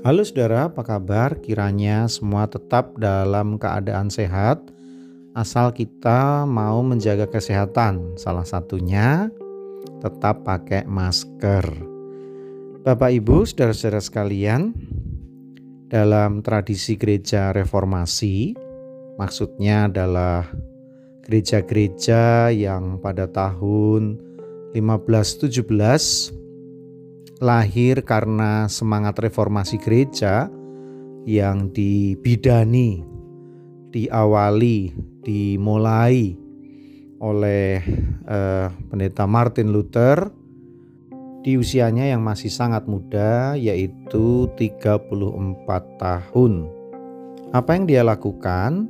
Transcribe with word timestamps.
Halo 0.00 0.24
saudara, 0.24 0.72
apa 0.72 0.80
kabar? 0.80 1.36
Kiranya 1.44 2.08
semua 2.08 2.48
tetap 2.48 2.96
dalam 2.96 3.60
keadaan 3.60 4.08
sehat, 4.08 4.56
asal 5.36 5.76
kita 5.76 6.48
mau 6.48 6.80
menjaga 6.80 7.28
kesehatan. 7.28 8.16
Salah 8.16 8.48
satunya 8.48 9.28
tetap 10.00 10.40
pakai 10.48 10.88
masker. 10.88 11.68
Bapak, 12.80 13.12
ibu, 13.12 13.44
saudara-saudara 13.44 14.00
sekalian, 14.00 14.72
dalam 15.92 16.40
tradisi 16.40 16.96
gereja 16.96 17.52
reformasi, 17.52 18.56
maksudnya 19.20 19.84
adalah 19.84 20.48
gereja-gereja 21.28 22.48
yang 22.48 23.04
pada 23.04 23.28
tahun 23.28 24.16
1517 24.72 26.40
lahir 27.40 28.04
karena 28.04 28.68
semangat 28.68 29.16
reformasi 29.16 29.80
gereja 29.80 30.52
yang 31.24 31.72
dibidani, 31.72 33.00
diawali, 33.88 34.92
dimulai 35.24 36.36
oleh 37.20 37.80
eh, 38.28 38.68
pendeta 38.92 39.24
Martin 39.24 39.72
Luther 39.72 40.28
di 41.40 41.56
usianya 41.56 42.12
yang 42.12 42.20
masih 42.20 42.52
sangat 42.52 42.84
muda 42.84 43.56
yaitu 43.56 44.48
34 44.60 45.08
tahun. 45.96 46.52
Apa 47.56 47.70
yang 47.72 47.84
dia 47.88 48.04
lakukan? 48.04 48.88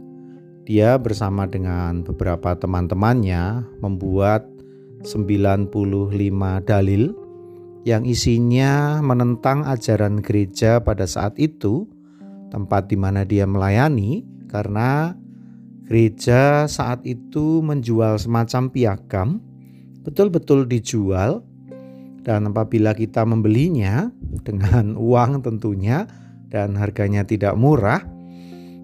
Dia 0.67 0.99
bersama 0.99 1.51
dengan 1.51 2.03
beberapa 2.07 2.55
teman-temannya 2.55 3.67
membuat 3.83 4.47
95 5.03 5.71
dalil 6.63 7.20
yang 7.89 8.05
isinya 8.05 9.01
menentang 9.01 9.65
ajaran 9.65 10.21
gereja 10.21 10.85
pada 10.85 11.09
saat 11.09 11.37
itu, 11.41 11.89
tempat 12.53 12.93
di 12.93 12.97
mana 13.01 13.25
dia 13.25 13.49
melayani, 13.49 14.27
karena 14.53 15.17
gereja 15.89 16.69
saat 16.69 17.01
itu 17.09 17.65
menjual 17.65 18.21
semacam 18.21 18.69
piagam, 18.69 19.29
betul-betul 20.05 20.69
dijual, 20.69 21.41
dan 22.21 22.53
apabila 22.53 22.93
kita 22.93 23.25
membelinya 23.25 24.13
dengan 24.45 24.95
uang 25.01 25.41
tentunya, 25.41 26.05
dan 26.51 26.75
harganya 26.75 27.23
tidak 27.25 27.55
murah, 27.55 28.03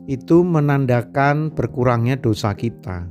itu 0.06 0.47
menandakan 0.47 1.50
berkurangnya 1.50 2.14
dosa 2.16 2.55
kita. 2.55 3.10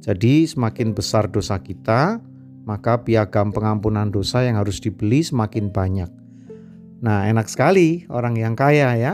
Jadi, 0.00 0.48
semakin 0.48 0.96
besar 0.96 1.28
dosa 1.28 1.60
kita, 1.60 2.22
maka 2.64 3.00
piagam 3.02 3.50
pengampunan 3.50 4.08
dosa 4.12 4.44
yang 4.44 4.60
harus 4.60 4.80
dibeli 4.80 5.24
semakin 5.24 5.72
banyak. 5.72 6.10
Nah, 7.00 7.24
enak 7.24 7.48
sekali 7.48 8.04
orang 8.12 8.36
yang 8.36 8.54
kaya 8.56 8.96
ya. 8.96 9.12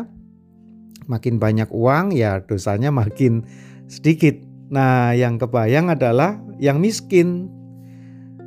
Makin 1.06 1.38
banyak 1.38 1.70
uang 1.70 2.10
ya 2.10 2.42
dosanya 2.42 2.90
makin 2.90 3.46
sedikit. 3.86 4.34
Nah, 4.66 5.14
yang 5.14 5.38
kebayang 5.38 5.94
adalah 5.94 6.42
yang 6.58 6.82
miskin. 6.82 7.46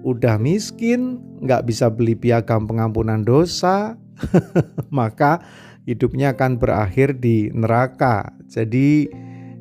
Udah 0.03 0.39
miskin, 0.39 1.19
nggak 1.43 1.67
bisa 1.67 1.91
beli 1.91 2.15
piagam 2.15 2.67
pengampunan 2.67 3.23
dosa, 3.23 3.99
maka 4.91 5.43
hidupnya 5.87 6.35
akan 6.35 6.59
berakhir 6.59 7.19
di 7.19 7.51
neraka. 7.51 8.31
Jadi 8.47 9.07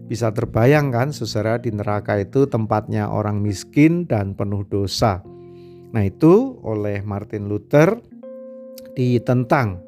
bisa 0.08 0.32
terbayangkan 0.32 1.12
saudara 1.12 1.60
di 1.60 1.68
neraka 1.68 2.16
itu 2.16 2.48
tempatnya 2.48 3.12
orang 3.12 3.44
miskin 3.44 4.08
dan 4.08 4.32
penuh 4.32 4.64
dosa. 4.64 5.20
Nah 5.92 6.02
itu 6.02 6.56
oleh 6.64 7.04
Martin 7.04 7.44
Luther 7.46 8.00
ditentang. 8.96 9.84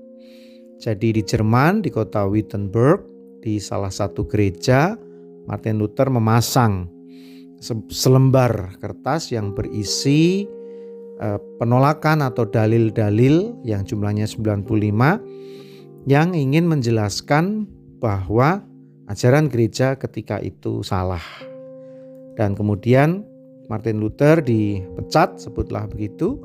Jadi 0.76 1.16
di 1.16 1.22
Jerman 1.24 1.80
di 1.80 1.88
kota 1.88 2.28
Wittenberg 2.28 3.00
di 3.40 3.56
salah 3.56 3.92
satu 3.92 4.28
gereja 4.28 4.96
Martin 5.48 5.80
Luther 5.80 6.12
memasang 6.12 6.88
selembar 7.88 8.76
kertas 8.80 9.32
yang 9.32 9.52
berisi 9.52 10.48
eh, 11.20 11.40
penolakan 11.60 12.24
atau 12.24 12.48
dalil-dalil 12.48 13.60
yang 13.64 13.84
jumlahnya 13.84 14.24
95 14.24 16.08
yang 16.08 16.32
ingin 16.32 16.64
menjelaskan 16.64 17.68
bahwa 18.00 18.64
ajaran 19.10 19.50
gereja 19.50 19.98
ketika 19.98 20.38
itu 20.38 20.86
salah. 20.86 21.22
Dan 22.38 22.54
kemudian 22.54 23.26
Martin 23.66 23.98
Luther 23.98 24.38
dipecat, 24.38 25.42
sebutlah 25.42 25.90
begitu, 25.90 26.38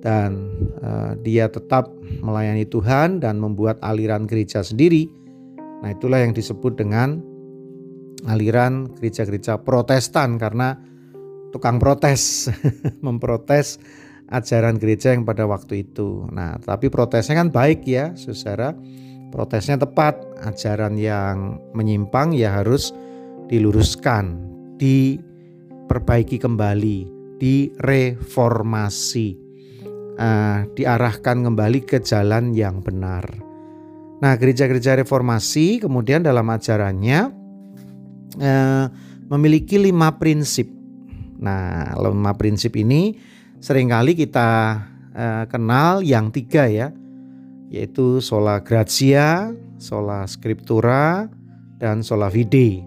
dan 0.00 0.48
uh, 0.80 1.12
dia 1.20 1.52
tetap 1.52 1.92
melayani 2.24 2.64
Tuhan 2.64 3.20
dan 3.20 3.36
membuat 3.36 3.76
aliran 3.84 4.24
gereja 4.24 4.64
sendiri. 4.64 5.08
Nah, 5.84 5.92
itulah 5.92 6.24
yang 6.24 6.32
disebut 6.32 6.80
dengan 6.80 7.20
aliran 8.24 8.88
gereja-gereja 8.96 9.60
Protestan 9.60 10.40
karena 10.40 10.76
tukang 11.52 11.76
protes, 11.76 12.48
memprotes 13.06 13.76
ajaran 14.32 14.80
gereja 14.82 15.14
yang 15.14 15.22
pada 15.22 15.46
waktu 15.46 15.86
itu. 15.86 16.26
Nah, 16.34 16.58
tapi 16.58 16.90
protesnya 16.90 17.38
kan 17.38 17.54
baik 17.54 17.86
ya, 17.86 18.12
Saudara. 18.18 18.74
Protesnya 19.30 19.78
tepat, 19.78 20.25
ajaran 20.44 21.00
yang 21.00 21.62
menyimpang 21.72 22.36
ya 22.36 22.60
harus 22.60 22.92
diluruskan, 23.46 24.36
di 24.76 25.16
diperbaiki 25.86 26.42
kembali, 26.42 26.98
direformasi, 27.38 29.28
uh, 30.18 30.66
diarahkan 30.74 31.46
kembali 31.46 31.86
ke 31.86 32.02
jalan 32.02 32.50
yang 32.50 32.82
benar. 32.82 33.22
Nah, 34.18 34.34
gereja-gereja 34.34 34.98
reformasi 34.98 35.78
kemudian 35.78 36.26
dalam 36.26 36.42
ajarannya 36.50 37.30
uh, 38.42 38.86
memiliki 39.30 39.78
lima 39.78 40.18
prinsip. 40.18 40.66
Nah, 41.38 41.94
lima 41.94 42.34
prinsip 42.34 42.74
ini 42.74 43.14
sering 43.62 43.94
kali 43.94 44.18
kita 44.18 44.82
uh, 45.14 45.46
kenal 45.46 46.02
yang 46.02 46.34
tiga 46.34 46.66
ya, 46.66 46.90
yaitu 47.70 48.18
sola 48.18 48.58
gratia, 48.58 49.54
sola 49.76 50.24
scriptura, 50.28 51.28
dan 51.76 52.00
sola 52.00 52.32
fide. 52.32 52.84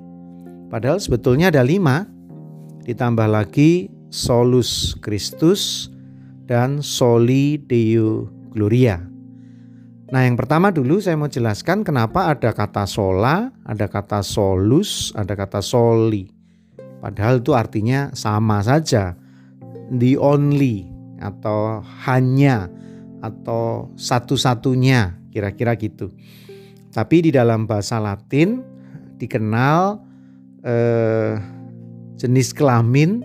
Padahal 0.70 1.02
sebetulnya 1.02 1.50
ada 1.50 1.66
lima, 1.66 2.06
ditambah 2.86 3.30
lagi 3.30 3.90
solus 4.10 4.98
Christus 5.02 5.94
dan 6.50 6.82
soli 6.82 7.62
Deo 7.62 8.30
Gloria. 8.54 8.98
Nah, 10.10 10.26
yang 10.26 10.34
pertama 10.34 10.74
dulu 10.74 10.98
saya 10.98 11.14
mau 11.14 11.30
jelaskan 11.30 11.86
kenapa 11.86 12.34
ada 12.34 12.50
kata 12.50 12.90
sola, 12.90 13.54
ada 13.62 13.86
kata 13.86 14.26
solus, 14.26 15.14
ada 15.14 15.38
kata 15.38 15.62
soli. 15.62 16.34
Padahal 16.98 17.46
itu 17.46 17.54
artinya 17.54 18.10
sama 18.18 18.66
saja. 18.66 19.14
The 19.94 20.18
only 20.18 20.90
atau 21.22 21.86
hanya 22.10 22.74
atau 23.22 23.94
satu-satunya 23.94 25.30
kira-kira 25.30 25.78
gitu. 25.78 26.10
Tapi 26.90 27.30
di 27.30 27.32
dalam 27.34 27.70
bahasa 27.70 28.02
Latin 28.02 28.66
dikenal 29.22 30.02
eh, 30.66 31.38
jenis 32.18 32.52
kelamin 32.56 33.22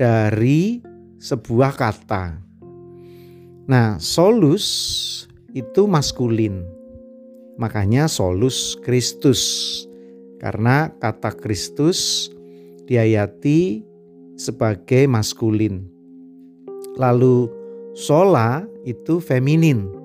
dari 0.00 0.80
sebuah 1.20 1.76
kata. 1.76 2.40
Nah, 3.68 4.00
solus 4.00 4.66
itu 5.52 5.86
maskulin. 5.86 6.64
Makanya 7.60 8.08
solus 8.08 8.74
Kristus. 8.80 9.42
Karena 10.40 10.88
kata 10.96 11.36
Kristus 11.36 12.32
diayati 12.88 13.84
sebagai 14.40 15.04
maskulin. 15.04 15.84
Lalu 16.96 17.52
sola 17.92 18.64
itu 18.88 19.20
feminin. 19.20 19.99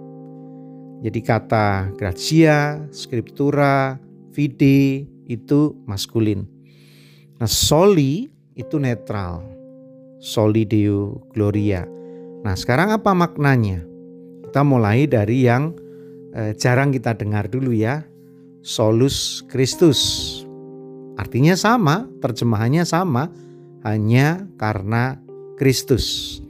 Jadi 1.06 1.22
kata 1.22 1.94
gracia, 1.94 2.82
scriptura, 2.90 4.02
fide 4.34 5.06
itu 5.30 5.78
maskulin. 5.86 6.50
Nah, 7.38 7.46
soli 7.46 8.26
itu 8.58 8.82
netral. 8.82 9.46
Soli 10.18 10.66
Deo 10.66 11.22
Gloria. 11.30 11.86
Nah, 12.42 12.58
sekarang 12.58 12.90
apa 12.90 13.14
maknanya? 13.14 13.86
Kita 14.50 14.66
mulai 14.66 15.06
dari 15.06 15.46
yang 15.46 15.78
eh, 16.34 16.58
jarang 16.58 16.90
kita 16.90 17.14
dengar 17.14 17.54
dulu 17.54 17.70
ya. 17.70 18.02
Solus 18.66 19.46
Christus. 19.46 20.02
Artinya 21.22 21.54
sama, 21.54 22.10
terjemahannya 22.18 22.82
sama, 22.82 23.30
hanya 23.86 24.42
karena 24.58 25.22
Kristus. 25.62 26.42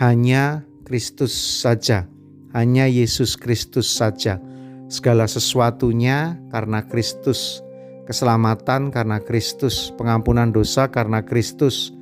Hanya 0.00 0.64
Kristus 0.88 1.36
saja. 1.36 2.13
Hanya 2.54 2.86
Yesus 2.86 3.34
Kristus 3.34 3.90
saja. 3.90 4.38
Segala 4.86 5.26
sesuatunya 5.26 6.38
karena 6.54 6.86
Kristus 6.86 7.64
keselamatan 8.04 8.92
karena 8.92 9.20
Kristus, 9.20 9.90
pengampunan 9.96 10.52
dosa 10.52 10.88
karena 10.92 11.24
Kristus, 11.24 11.92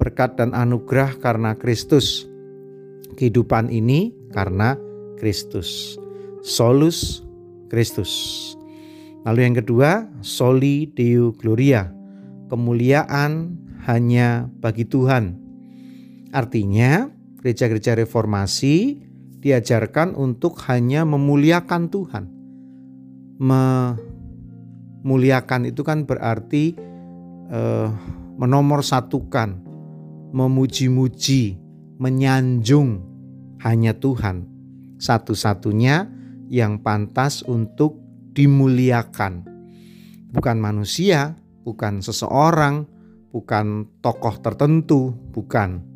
berkat 0.00 0.40
dan 0.40 0.56
anugerah 0.56 1.16
karena 1.20 1.52
Kristus, 1.56 2.24
kehidupan 3.20 3.68
ini 3.68 4.12
karena 4.32 4.76
Kristus. 5.20 6.00
Solus 6.40 7.20
Kristus. 7.68 8.12
Lalu 9.28 9.40
yang 9.44 9.56
kedua, 9.60 10.08
soli 10.24 10.88
deo 10.88 11.36
gloria. 11.36 11.92
Kemuliaan 12.48 13.60
hanya 13.84 14.48
bagi 14.48 14.88
Tuhan. 14.88 15.36
Artinya, 16.32 17.12
gereja-gereja 17.44 18.00
reformasi 18.00 18.96
diajarkan 19.40 20.14
untuk 20.14 20.60
hanya 20.68 21.08
memuliakan 21.08 21.88
Tuhan. 21.88 22.28
Memuliakan 25.00 25.64
itu 25.64 25.80
kan 25.80 26.04
berarti 26.04 26.76
uh, 27.48 27.88
menomorsatukan, 28.36 29.64
memuji-muji, 30.36 31.56
menyanjung 31.96 33.00
hanya 33.64 33.96
Tuhan. 33.96 34.44
Satu-satunya 35.00 36.04
yang 36.52 36.84
pantas 36.84 37.40
untuk 37.48 37.96
dimuliakan. 38.36 39.48
Bukan 40.30 40.56
manusia, 40.60 41.34
bukan 41.64 42.04
seseorang, 42.04 42.84
bukan 43.32 43.88
tokoh 44.04 44.36
tertentu, 44.44 45.16
bukan 45.32 45.89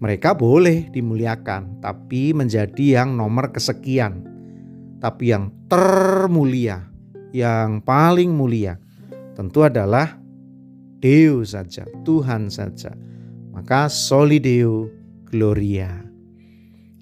mereka 0.00 0.32
boleh 0.32 0.88
dimuliakan, 0.88 1.84
tapi 1.84 2.32
menjadi 2.32 3.04
yang 3.04 3.20
nomor 3.20 3.52
kesekian. 3.52 4.24
Tapi 4.96 5.32
yang 5.32 5.52
termulia, 5.68 6.88
yang 7.36 7.84
paling 7.84 8.32
mulia, 8.32 8.80
tentu 9.36 9.60
adalah 9.60 10.16
Deo 11.00 11.44
saja, 11.44 11.84
Tuhan 12.04 12.48
saja. 12.48 12.92
Maka 13.52 13.88
soli 13.92 14.40
Deo 14.40 14.88
gloria. 15.28 16.00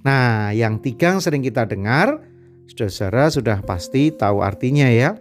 Nah, 0.03 0.55
yang 0.55 0.79
tiga 0.79 1.15
yang 1.15 1.23
sering 1.23 1.43
kita 1.43 1.67
dengar, 1.67 2.23
saudara-saudara 2.71 3.31
sudah 3.31 3.59
pasti 3.63 4.11
tahu 4.15 4.43
artinya 4.43 4.87
ya. 4.91 5.19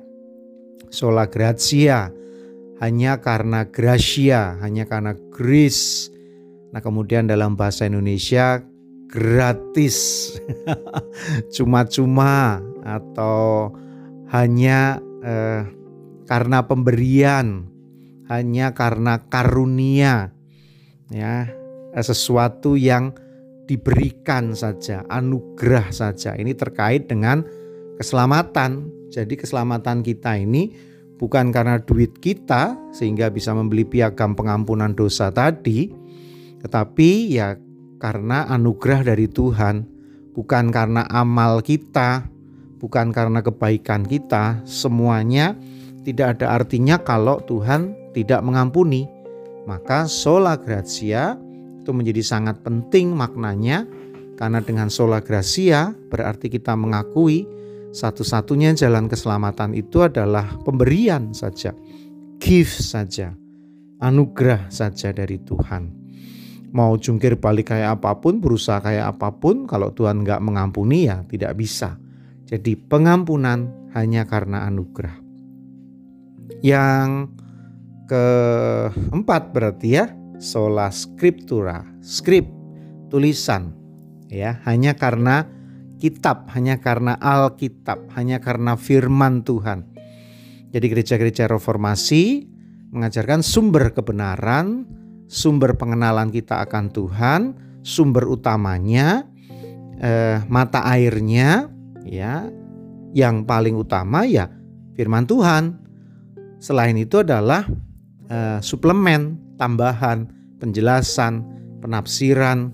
Sola 0.93 1.25
gratia, 1.29 2.13
hanya 2.77 3.17
karena 3.21 3.65
gracia, 3.65 4.55
hanya 4.61 4.85
karena 4.85 5.17
grace, 5.33 6.13
Nah, 6.71 6.83
kemudian 6.83 7.29
dalam 7.31 7.55
bahasa 7.55 7.87
Indonesia 7.87 8.59
gratis, 9.07 10.31
cuma-cuma 11.55 12.59
atau 12.83 13.71
hanya 14.31 14.99
eh, 15.23 15.63
karena 16.27 16.67
pemberian, 16.67 17.71
hanya 18.27 18.75
karena 18.75 19.23
karunia, 19.31 20.35
ya 21.07 21.47
eh, 21.95 22.03
sesuatu 22.03 22.75
yang 22.75 23.15
diberikan 23.67 24.55
saja, 24.55 25.03
anugerah 25.11 25.91
saja. 25.91 26.35
Ini 26.35 26.55
terkait 26.55 27.11
dengan 27.11 27.43
keselamatan. 27.99 28.87
Jadi 29.11 29.39
keselamatan 29.39 30.03
kita 30.03 30.35
ini 30.39 30.71
bukan 31.19 31.51
karena 31.51 31.79
duit 31.79 32.19
kita 32.19 32.75
sehingga 32.95 33.27
bisa 33.31 33.51
membeli 33.51 33.83
piagam 33.83 34.35
pengampunan 34.35 34.95
dosa 34.95 35.31
tadi, 35.31 35.91
tetapi 36.61 37.37
ya 37.37 37.57
karena 37.97 38.45
anugerah 38.49 39.05
dari 39.05 39.29
Tuhan, 39.29 39.85
bukan 40.33 40.69
karena 40.69 41.05
amal 41.09 41.61
kita, 41.61 42.25
bukan 42.77 43.09
karena 43.13 43.41
kebaikan 43.41 44.05
kita, 44.05 44.61
semuanya 44.65 45.57
tidak 46.05 46.37
ada 46.39 46.57
artinya 46.57 47.01
kalau 47.01 47.41
Tuhan 47.45 48.13
tidak 48.13 48.41
mengampuni. 48.45 49.05
Maka 49.67 50.07
sola 50.07 50.55
gratia 50.55 51.35
itu 51.83 51.91
menjadi 51.91 52.23
sangat 52.23 52.63
penting 52.63 53.11
maknanya 53.11 53.83
karena 54.39 54.63
dengan 54.63 54.87
sola 54.87 55.19
gratia 55.19 55.91
berarti 56.07 56.47
kita 56.47 56.71
mengakui 56.79 57.43
satu-satunya 57.91 58.77
jalan 58.79 59.11
keselamatan 59.11 59.75
itu 59.75 60.07
adalah 60.07 60.47
pemberian 60.63 61.35
saja, 61.35 61.75
gift 62.39 62.79
saja, 62.79 63.35
anugerah 63.99 64.71
saja 64.71 65.11
dari 65.11 65.35
Tuhan 65.43 66.06
mau 66.71 66.95
jungkir 66.99 67.39
balik 67.39 67.71
kayak 67.71 68.01
apa 68.01 68.19
pun, 68.19 68.39
berusaha 68.43 68.83
kayak 68.83 69.17
apa 69.17 69.35
pun, 69.37 69.67
kalau 69.69 69.91
Tuhan 69.95 70.23
nggak 70.23 70.43
mengampuni 70.43 71.07
ya 71.07 71.23
tidak 71.27 71.55
bisa. 71.55 71.95
Jadi 72.47 72.79
pengampunan 72.79 73.91
hanya 73.95 74.23
karena 74.23 74.67
anugerah. 74.67 75.15
Yang 76.63 77.35
keempat 78.07 79.51
berarti 79.51 79.87
ya 79.99 80.05
sola 80.39 80.89
scriptura, 80.89 81.83
skrip 81.99 82.47
tulisan 83.11 83.75
ya 84.31 84.59
hanya 84.63 84.95
karena 84.95 85.47
kitab, 85.97 86.47
hanya 86.53 86.79
karena 86.79 87.17
Alkitab, 87.17 88.13
hanya 88.15 88.39
karena 88.39 88.77
firman 88.77 89.43
Tuhan. 89.43 89.87
Jadi 90.71 90.85
gereja-gereja 90.93 91.49
reformasi 91.49 92.45
mengajarkan 92.91 93.41
sumber 93.43 93.91
kebenaran 93.91 94.85
sumber 95.27 95.75
pengenalan 95.75 96.31
kita 96.31 96.63
akan 96.63 96.89
Tuhan, 96.89 97.41
sumber 97.83 98.25
utamanya, 98.27 99.27
eh, 99.99 100.41
mata 100.47 100.83
airnya, 100.87 101.67
ya, 102.07 102.47
yang 103.11 103.43
paling 103.43 103.75
utama 103.75 104.23
ya 104.23 104.47
firman 104.95 105.27
Tuhan. 105.27 105.77
Selain 106.57 106.95
itu 106.97 107.21
adalah 107.21 107.67
eh, 108.27 108.59
suplemen, 108.63 109.55
tambahan, 109.59 110.27
penjelasan, 110.59 111.45
penafsiran, 111.83 112.73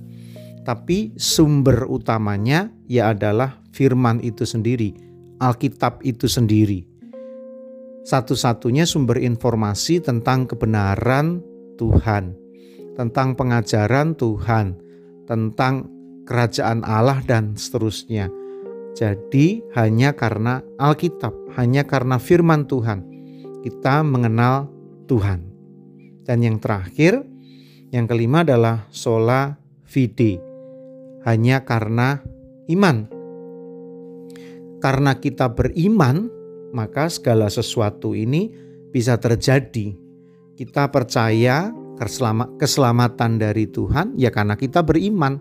tapi 0.63 1.11
sumber 1.19 1.85
utamanya 1.89 2.71
ya 2.87 3.11
adalah 3.11 3.59
firman 3.75 4.23
itu 4.23 4.47
sendiri, 4.47 4.95
Alkitab 5.41 5.99
itu 6.05 6.29
sendiri. 6.29 6.87
Satu-satunya 8.03 8.83
sumber 8.83 9.15
informasi 9.23 10.03
tentang 10.03 10.43
kebenaran 10.43 11.39
Tuhan 11.79 12.42
tentang 12.93 13.33
pengajaran 13.33 14.13
Tuhan, 14.17 14.77
tentang 15.25 15.89
kerajaan 16.29 16.85
Allah 16.85 17.19
dan 17.25 17.57
seterusnya. 17.57 18.29
Jadi 18.93 19.65
hanya 19.73 20.13
karena 20.13 20.61
Alkitab, 20.77 21.33
hanya 21.57 21.81
karena 21.83 22.21
firman 22.21 22.69
Tuhan 22.69 23.13
kita 23.63 24.03
mengenal 24.03 24.67
Tuhan. 25.07 25.39
Dan 26.27 26.43
yang 26.43 26.59
terakhir, 26.59 27.23
yang 27.95 28.05
kelima 28.11 28.43
adalah 28.43 28.91
sola 28.91 29.55
fide. 29.87 30.43
Hanya 31.23 31.63
karena 31.63 32.19
iman. 32.67 33.07
Karena 34.83 35.15
kita 35.15 35.55
beriman, 35.55 36.27
maka 36.75 37.07
segala 37.07 37.47
sesuatu 37.47 38.11
ini 38.11 38.51
bisa 38.91 39.15
terjadi. 39.15 39.95
Kita 40.59 40.91
percaya 40.91 41.71
keselamatan 41.97 43.37
dari 43.37 43.69
Tuhan 43.69 44.17
ya 44.17 44.33
karena 44.33 44.57
kita 44.57 44.81
beriman. 44.81 45.39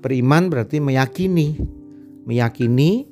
Beriman 0.00 0.48
berarti 0.48 0.80
meyakini, 0.80 1.60
meyakini 2.24 3.04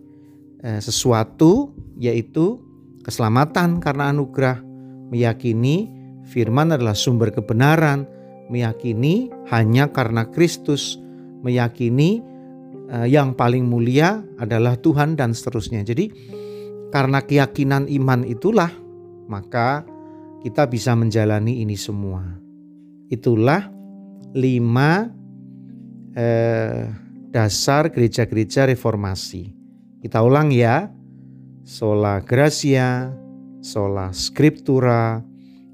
eh, 0.64 0.80
sesuatu 0.80 1.76
yaitu 2.00 2.64
keselamatan 3.04 3.80
karena 3.80 4.08
anugerah, 4.08 4.64
meyakini 5.12 5.92
firman 6.28 6.72
adalah 6.72 6.96
sumber 6.96 7.28
kebenaran, 7.28 8.08
meyakini 8.48 9.28
hanya 9.52 9.92
karena 9.92 10.24
Kristus, 10.32 10.96
meyakini 11.44 12.24
eh, 12.88 13.08
yang 13.12 13.36
paling 13.36 13.68
mulia 13.68 14.24
adalah 14.40 14.80
Tuhan 14.80 15.12
dan 15.12 15.36
seterusnya. 15.36 15.84
Jadi 15.84 16.08
karena 16.88 17.20
keyakinan 17.20 17.84
iman 18.00 18.24
itulah 18.24 18.72
maka 19.28 19.84
kita 20.40 20.64
bisa 20.64 20.96
menjalani 20.96 21.60
ini 21.60 21.76
semua. 21.76 22.47
Itulah 23.08 23.72
lima 24.36 25.08
eh, 26.12 26.88
dasar 27.32 27.88
gereja-gereja 27.88 28.68
reformasi. 28.68 29.52
Kita 30.04 30.20
ulang 30.24 30.52
ya. 30.52 30.92
Sola 31.68 32.24
Gracia, 32.24 33.12
Sola 33.60 34.08
Scriptura, 34.16 35.20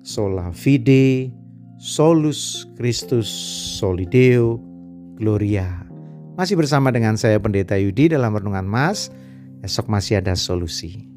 Sola 0.03 0.51
Fide, 0.51 1.31
Solus 1.79 2.67
Christus 2.75 3.31
Solideo 3.79 4.59
Gloria. 5.15 5.87
Masih 6.35 6.59
bersama 6.59 6.91
dengan 6.91 7.15
saya 7.15 7.39
Pendeta 7.39 7.79
Yudi 7.79 8.11
dalam 8.11 8.35
Renungan 8.35 8.67
Mas. 8.67 9.15
Esok 9.63 9.87
masih 9.87 10.19
ada 10.19 10.35
solusi. 10.35 11.14